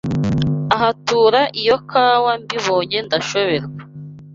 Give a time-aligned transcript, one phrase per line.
[0.75, 3.73] Ahatura iyo kawa Mbibonye ndashoberwa